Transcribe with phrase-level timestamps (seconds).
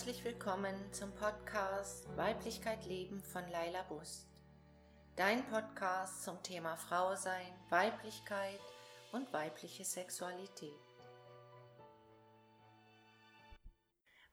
[0.00, 4.30] herzlich willkommen zum Podcast Weiblichkeit Leben von Laila Bust.
[5.14, 8.60] Dein Podcast zum Thema Frau sein, Weiblichkeit
[9.12, 10.72] und weibliche Sexualität.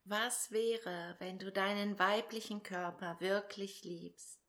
[0.04, 4.40] Was wäre, wenn du deinen weiblichen Körper wirklich liebst?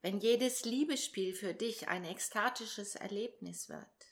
[0.00, 4.09] Wenn jedes Liebesspiel für dich ein ekstatisches Erlebnis wird?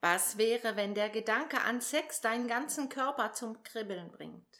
[0.00, 4.58] Was wäre, wenn der Gedanke an Sex deinen ganzen Körper zum Kribbeln bringt?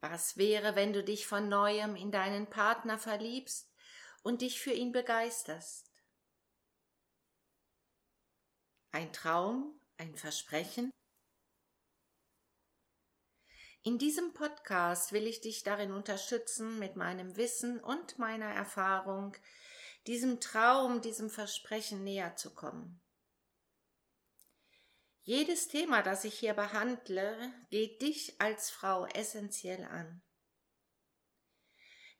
[0.00, 3.72] Was wäre, wenn du dich von neuem in deinen Partner verliebst
[4.22, 5.90] und dich für ihn begeisterst?
[8.92, 10.92] Ein Traum, ein Versprechen?
[13.82, 19.36] In diesem Podcast will ich dich darin unterstützen, mit meinem Wissen und meiner Erfahrung
[20.06, 23.00] diesem Traum, diesem Versprechen näher zu kommen.
[25.22, 30.22] Jedes Thema, das ich hier behandle, geht dich als Frau essentiell an.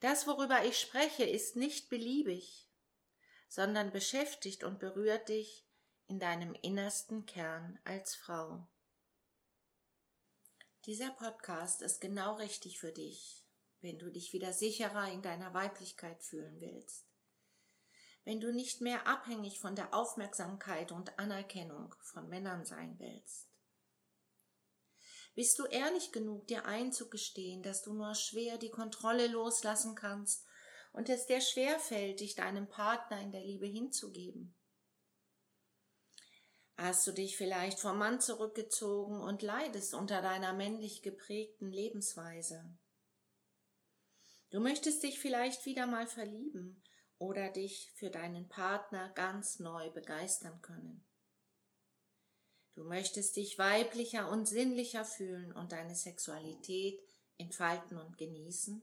[0.01, 2.69] Das, worüber ich spreche, ist nicht beliebig,
[3.49, 5.65] sondern beschäftigt und berührt dich
[6.09, 8.67] in deinem innersten Kern als Frau.
[10.85, 13.45] Dieser Podcast ist genau richtig für dich,
[13.81, 17.07] wenn du dich wieder sicherer in deiner Weiblichkeit fühlen willst
[18.27, 23.47] wenn du nicht mehr abhängig von der Aufmerksamkeit und Anerkennung von Männern sein willst?
[25.37, 30.45] Bist du ehrlich genug, dir einzugestehen, dass du nur schwer die Kontrolle loslassen kannst
[30.93, 34.57] und es dir schwer fällt, dich deinem Partner in der Liebe hinzugeben?
[36.77, 42.77] Hast du dich vielleicht vom Mann zurückgezogen und leidest unter deiner männlich geprägten Lebensweise?
[44.51, 46.83] Du möchtest dich vielleicht wieder mal verlieben
[47.19, 51.05] oder dich für deinen Partner ganz neu begeistern können.
[52.75, 57.01] Du möchtest dich weiblicher und sinnlicher fühlen und deine Sexualität
[57.39, 58.83] entfalten und genießen,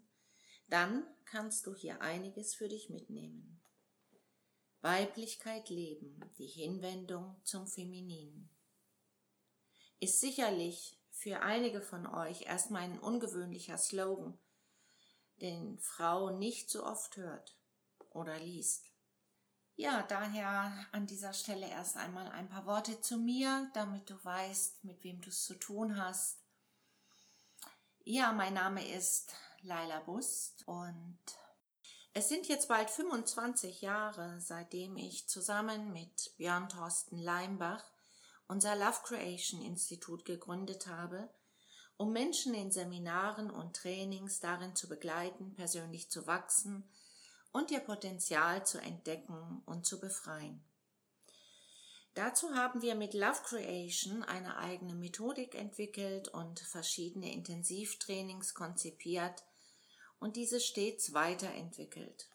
[0.67, 3.61] dann kannst du hier einiges für dich mitnehmen.
[4.81, 8.49] Weiblichkeit leben, die Hinwendung zum Femininen.
[9.99, 14.37] Ist sicherlich für einige von euch erstmal ein ungewöhnlicher Slogan,
[15.39, 17.55] den Frau nicht so oft hört
[18.13, 18.85] oder liest.
[19.75, 24.83] Ja, daher an dieser Stelle erst einmal ein paar Worte zu mir, damit du weißt,
[24.83, 26.39] mit wem du es zu tun hast.
[28.03, 31.17] Ja, mein Name ist Laila Bust und
[32.13, 37.83] es sind jetzt bald 25 Jahre, seitdem ich zusammen mit Björn Thorsten Leimbach
[38.47, 41.33] unser Love Creation Institut gegründet habe,
[41.97, 46.87] um Menschen in Seminaren und Trainings darin zu begleiten, persönlich zu wachsen,
[47.53, 50.61] und ihr Potenzial zu entdecken und zu befreien.
[52.15, 59.43] Dazu haben wir mit Love Creation eine eigene Methodik entwickelt und verschiedene Intensivtrainings konzipiert
[60.19, 62.29] und diese stets weiterentwickelt.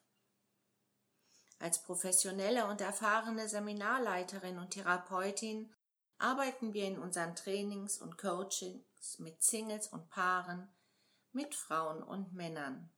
[1.61, 5.73] Als professionelle und erfahrene Seminarleiterin und Therapeutin
[6.19, 10.69] arbeiten wir in unseren Trainings und Coachings mit Singles und Paaren,
[11.33, 12.91] mit Frauen und Männern.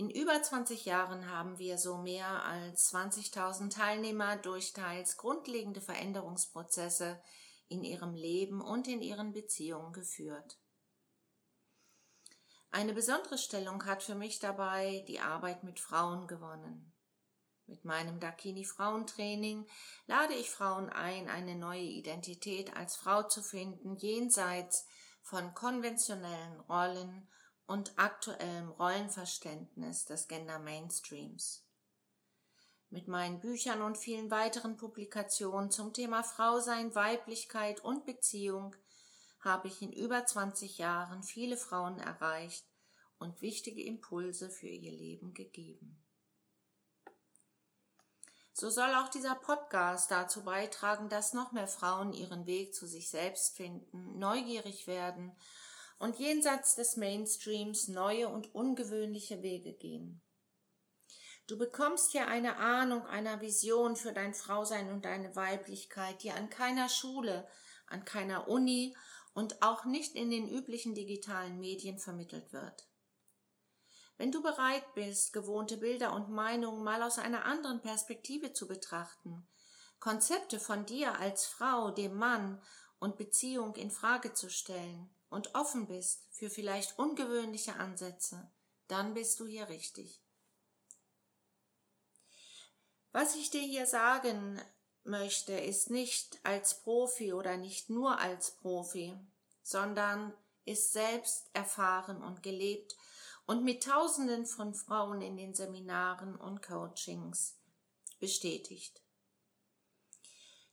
[0.00, 7.20] In über 20 Jahren haben wir so mehr als 20.000 Teilnehmer durch teils grundlegende Veränderungsprozesse
[7.66, 10.56] in ihrem Leben und in ihren Beziehungen geführt.
[12.70, 16.94] Eine besondere Stellung hat für mich dabei die Arbeit mit Frauen gewonnen.
[17.66, 19.66] Mit meinem Dakini Frauentraining
[20.06, 24.86] lade ich Frauen ein, eine neue Identität als Frau zu finden, jenseits
[25.22, 27.28] von konventionellen Rollen
[27.68, 31.64] und aktuellem Rollenverständnis des Gender Mainstreams.
[32.88, 38.74] Mit meinen Büchern und vielen weiteren Publikationen zum Thema Frausein, Weiblichkeit und Beziehung
[39.40, 42.66] habe ich in über 20 Jahren viele Frauen erreicht
[43.18, 46.02] und wichtige Impulse für ihr Leben gegeben.
[48.54, 53.10] So soll auch dieser Podcast dazu beitragen, dass noch mehr Frauen ihren Weg zu sich
[53.10, 55.36] selbst finden, neugierig werden
[55.98, 60.22] und jenseits des Mainstreams neue und ungewöhnliche Wege gehen.
[61.46, 66.50] Du bekommst hier eine Ahnung einer Vision für dein Frausein und deine Weiblichkeit, die an
[66.50, 67.48] keiner Schule,
[67.86, 68.94] an keiner Uni
[69.32, 72.86] und auch nicht in den üblichen digitalen Medien vermittelt wird.
[74.18, 79.46] Wenn du bereit bist, gewohnte Bilder und Meinungen mal aus einer anderen Perspektive zu betrachten,
[80.00, 82.60] Konzepte von dir als Frau, dem Mann
[82.98, 88.50] und Beziehung in Frage zu stellen, und offen bist für vielleicht ungewöhnliche Ansätze,
[88.86, 90.22] dann bist du hier richtig.
[93.12, 94.60] Was ich dir hier sagen
[95.04, 99.16] möchte, ist nicht als Profi oder nicht nur als Profi,
[99.62, 100.32] sondern
[100.64, 102.96] ist selbst erfahren und gelebt
[103.46, 107.58] und mit Tausenden von Frauen in den Seminaren und Coachings
[108.20, 109.02] bestätigt.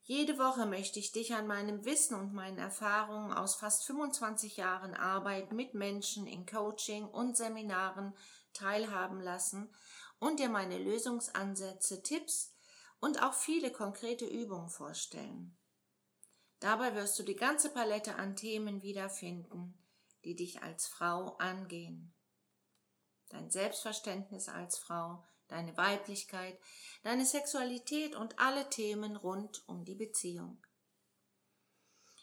[0.07, 4.93] Jede Woche möchte ich dich an meinem Wissen und meinen Erfahrungen aus fast 25 Jahren
[4.93, 8.15] Arbeit mit Menschen in Coaching und Seminaren
[8.53, 9.67] teilhaben lassen
[10.19, 12.53] und dir meine Lösungsansätze, Tipps
[12.99, 15.57] und auch viele konkrete Übungen vorstellen.
[16.59, 19.73] Dabei wirst du die ganze Palette an Themen wiederfinden,
[20.23, 22.13] die dich als Frau angehen.
[23.29, 26.59] Dein Selbstverständnis als Frau, deine Weiblichkeit,
[27.03, 30.57] deine Sexualität und alle Themen rund um die Beziehung.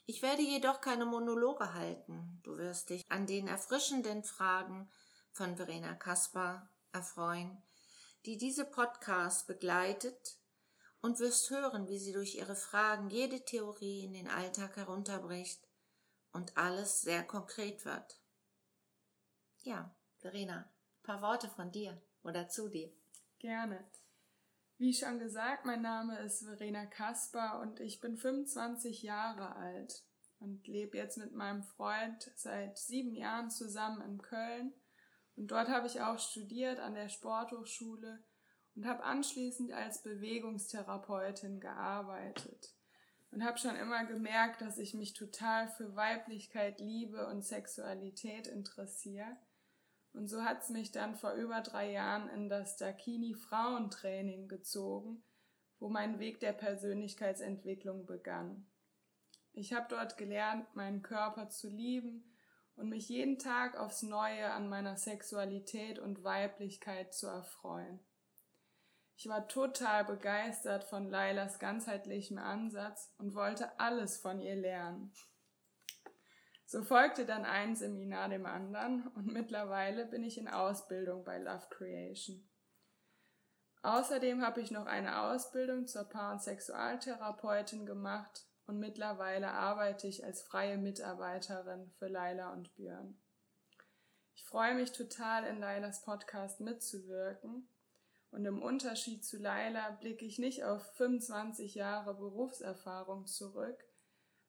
[0.07, 2.41] Ich werde jedoch keine Monologe halten.
[2.43, 4.91] Du wirst dich an den erfrischenden Fragen
[5.31, 7.63] von Verena Kaspar erfreuen,
[8.27, 10.37] die diese Podcast begleitet
[11.01, 15.67] und wirst hören, wie sie durch ihre Fragen jede Theorie in den Alltag herunterbricht
[16.33, 18.21] und alles sehr konkret wird.
[19.63, 22.93] Ja, Verena, ein paar Worte von dir oder zu dir.
[23.43, 23.85] Gerne.
[24.79, 30.05] Wie schon gesagt, mein Name ist Verena Kasper und ich bin 25 Jahre alt
[30.39, 34.73] und lebe jetzt mit meinem Freund seit sieben Jahren zusammen in Köln.
[35.35, 38.23] Und dort habe ich auch studiert an der Sporthochschule
[38.77, 42.77] und habe anschließend als Bewegungstherapeutin gearbeitet
[43.33, 49.37] und habe schon immer gemerkt, dass ich mich total für Weiblichkeit, Liebe und Sexualität interessiere
[50.13, 55.25] und so hat's mich dann vor über drei Jahren in das Dakini Frauentraining gezogen,
[55.79, 58.67] wo mein Weg der Persönlichkeitsentwicklung begann.
[59.53, 62.37] Ich habe dort gelernt, meinen Körper zu lieben
[62.77, 68.01] und mich jeden Tag aufs Neue an meiner Sexualität und Weiblichkeit zu erfreuen.
[69.17, 75.13] Ich war total begeistert von Lailas ganzheitlichem Ansatz und wollte alles von ihr lernen.
[76.73, 81.67] So folgte dann ein Seminar dem anderen und mittlerweile bin ich in Ausbildung bei Love
[81.69, 82.49] Creation.
[83.83, 90.25] Außerdem habe ich noch eine Ausbildung zur Paar- und Sexualtherapeutin gemacht und mittlerweile arbeite ich
[90.25, 93.21] als freie Mitarbeiterin für Laila und Björn.
[94.35, 97.69] Ich freue mich total, in Lailas Podcast mitzuwirken
[98.31, 103.85] und im Unterschied zu Laila blicke ich nicht auf 25 Jahre Berufserfahrung zurück,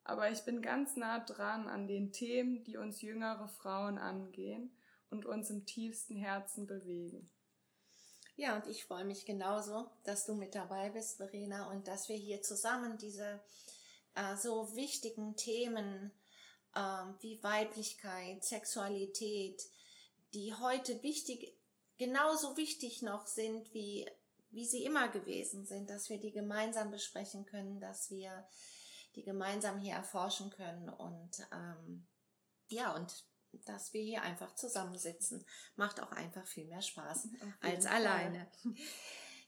[0.03, 4.75] aber ich bin ganz nah dran an den Themen, die uns jüngere Frauen angehen
[5.09, 7.29] und uns im tiefsten Herzen bewegen.
[8.35, 12.15] Ja, und ich freue mich genauso, dass du mit dabei bist, Verena, und dass wir
[12.15, 13.41] hier zusammen diese
[14.15, 16.11] äh, so wichtigen Themen
[16.73, 16.79] äh,
[17.21, 19.61] wie Weiblichkeit, Sexualität,
[20.33, 21.55] die heute wichtig,
[21.97, 24.09] genauso wichtig noch sind, wie,
[24.49, 28.47] wie sie immer gewesen sind, dass wir die gemeinsam besprechen können, dass wir
[29.15, 32.07] die gemeinsam hier erforschen können und ähm,
[32.67, 33.25] ja, und
[33.65, 35.45] dass wir hier einfach zusammensitzen.
[35.75, 37.27] Macht auch einfach viel mehr Spaß
[37.61, 37.95] als Fall.
[37.95, 38.47] alleine.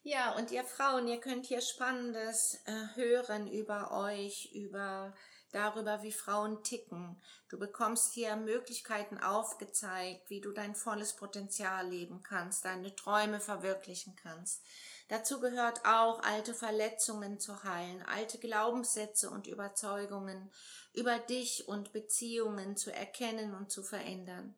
[0.08, 5.16] Ja, und ihr Frauen, ihr könnt hier Spannendes äh, hören über euch, über
[5.52, 7.20] darüber, wie Frauen ticken.
[7.50, 14.16] Du bekommst hier Möglichkeiten aufgezeigt, wie du dein volles Potenzial leben kannst, deine Träume verwirklichen
[14.16, 14.64] kannst.
[15.08, 20.52] Dazu gehört auch, alte Verletzungen zu heilen, alte Glaubenssätze und Überzeugungen
[20.94, 24.56] über dich und Beziehungen zu erkennen und zu verändern.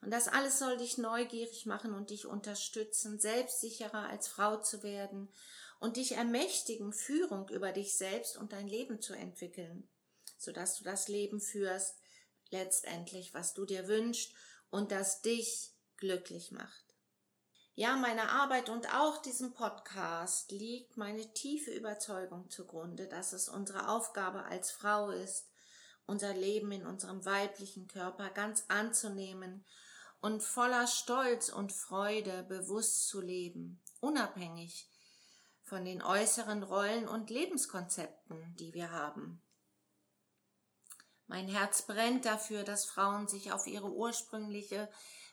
[0.00, 5.32] Und das alles soll dich neugierig machen und dich unterstützen, selbstsicherer als Frau zu werden
[5.78, 9.88] und dich ermächtigen, Führung über dich selbst und dein Leben zu entwickeln,
[10.38, 11.98] sodass du das Leben führst,
[12.50, 14.32] letztendlich, was du dir wünschst
[14.70, 16.81] und das dich glücklich macht.
[17.74, 23.88] Ja, meiner Arbeit und auch diesem Podcast liegt meine tiefe Überzeugung zugrunde, dass es unsere
[23.88, 25.48] Aufgabe als Frau ist,
[26.04, 29.64] unser Leben in unserem weiblichen Körper ganz anzunehmen
[30.20, 34.86] und voller Stolz und Freude bewusst zu leben, unabhängig
[35.62, 39.40] von den äußeren Rollen und Lebenskonzepten, die wir haben.
[41.26, 44.90] Mein Herz brennt dafür, dass Frauen sich auf ihre ursprüngliche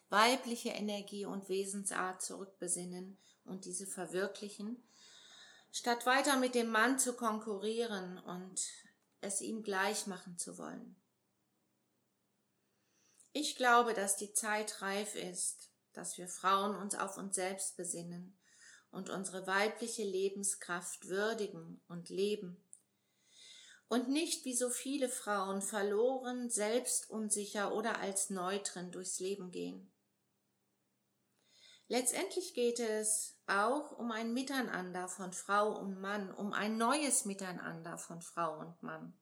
[0.10, 4.84] weibliche Energie und Wesensart zurückbesinnen und diese verwirklichen,
[5.72, 8.62] statt weiter mit dem Mann zu konkurrieren und
[9.22, 10.96] es ihm gleich machen zu wollen.
[13.34, 18.38] Ich glaube, dass die Zeit reif ist, dass wir Frauen uns auf uns selbst besinnen
[18.92, 22.58] und unsere weibliche Lebenskraft würdigen und leben
[23.90, 29.92] und nicht wie so viele Frauen verloren, selbstunsicher oder als Neutren durchs Leben gehen.
[31.92, 37.98] Letztendlich geht es auch um ein Miteinander von Frau und Mann, um ein neues Miteinander
[37.98, 39.18] von Frau und Mann.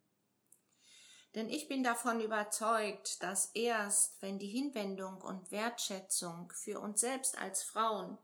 [1.34, 7.38] Denn ich bin davon überzeugt, dass erst, wenn die Hinwendung und Wertschätzung für uns selbst
[7.38, 8.18] als Frauen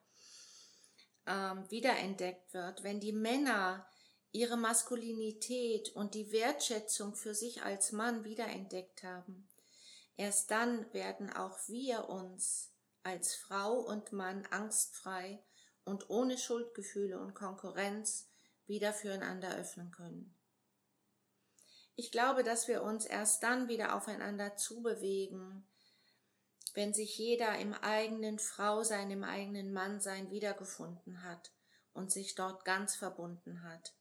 [1.26, 3.88] ähm, wiederentdeckt wird, wenn die Männer
[4.34, 9.48] ihre Maskulinität und die Wertschätzung für sich als Mann wiederentdeckt haben,
[10.18, 12.73] erst dann werden auch wir uns
[13.04, 15.44] als Frau und Mann angstfrei
[15.86, 18.30] und ohne Schuldgefühle und Konkurrenz
[18.66, 20.34] wieder füreinander öffnen können.
[21.96, 25.68] Ich glaube, dass wir uns erst dann wieder aufeinander zubewegen,
[26.74, 31.52] wenn sich jeder im eigenen Frau sein, im eigenen Mann sein wiedergefunden hat
[31.94, 33.94] und sich dort ganz verbunden hat.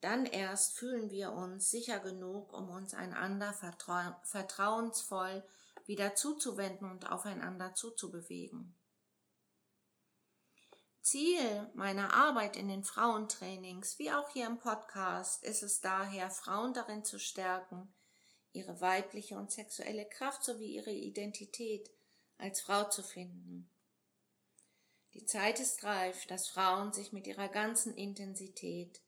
[0.00, 5.44] Dann erst fühlen wir uns sicher genug, um uns einander vertrau vertrauensvoll
[5.92, 8.74] wieder zuzuwenden und aufeinander zuzubewegen.
[11.02, 16.72] Ziel meiner Arbeit in den Frauentrainings, wie auch hier im Podcast, ist es daher, Frauen
[16.72, 17.92] darin zu stärken,
[18.54, 21.90] ihre weibliche und sexuelle Kraft sowie ihre Identität
[22.38, 23.68] als Frau zu finden.
[25.12, 29.02] Die Zeit ist reif, dass Frauen sich mit ihrer ganzen Intensität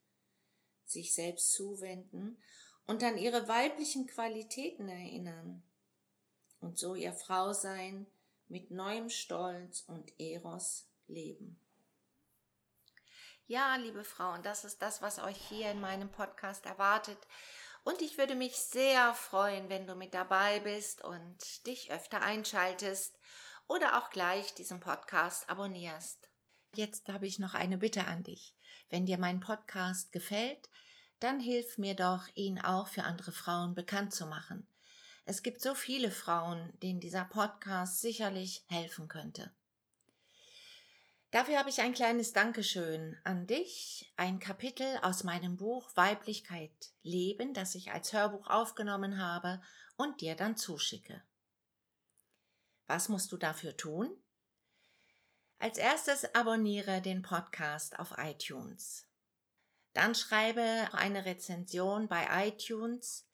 [0.84, 2.36] sich selbst zuwenden
[2.86, 5.62] und an ihre weiblichen Qualitäten erinnern
[6.64, 8.06] und so ihr Frausein
[8.48, 11.60] mit neuem Stolz und Eros leben.
[13.46, 17.18] Ja, liebe Frauen, das ist das, was euch hier in meinem Podcast erwartet.
[17.84, 23.18] Und ich würde mich sehr freuen, wenn du mit dabei bist und dich öfter einschaltest
[23.68, 26.30] oder auch gleich diesen Podcast abonnierst.
[26.74, 28.54] Jetzt habe ich noch eine Bitte an dich.
[28.88, 30.70] Wenn dir mein Podcast gefällt,
[31.20, 34.66] dann hilf mir doch, ihn auch für andere Frauen bekannt zu machen.
[35.26, 39.50] Es gibt so viele Frauen, denen dieser Podcast sicherlich helfen könnte.
[41.30, 46.70] Dafür habe ich ein kleines Dankeschön an dich, ein Kapitel aus meinem Buch Weiblichkeit
[47.02, 49.60] Leben, das ich als Hörbuch aufgenommen habe
[49.96, 51.22] und dir dann zuschicke.
[52.86, 54.14] Was musst du dafür tun?
[55.58, 59.08] Als erstes abonniere den Podcast auf iTunes.
[59.94, 63.26] Dann schreibe eine Rezension bei iTunes,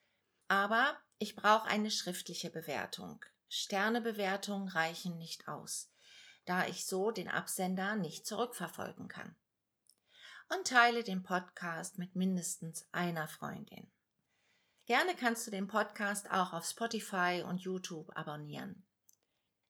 [0.47, 3.25] aber ich brauche eine schriftliche Bewertung.
[3.49, 5.91] Sternebewertungen reichen nicht aus
[6.50, 9.37] da ich so den Absender nicht zurückverfolgen kann.
[10.53, 13.89] Und teile den Podcast mit mindestens einer Freundin.
[14.87, 18.85] Gerne kannst du den Podcast auch auf Spotify und YouTube abonnieren.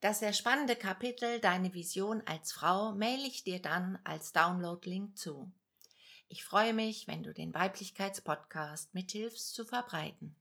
[0.01, 5.53] Das sehr spannende Kapitel Deine Vision als Frau mail ich dir dann als Download-Link zu.
[6.29, 10.35] Ich freue mich, wenn du den Weiblichkeitspodcast mithilfst zu verbreiten.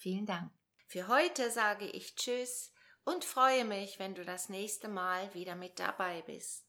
[0.00, 0.50] Vielen Dank.
[0.86, 2.72] Für heute sage ich Tschüss
[3.04, 6.64] und freue mich, wenn du das nächste Mal wieder mit dabei bist.